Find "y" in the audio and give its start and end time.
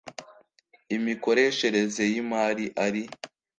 2.13-2.15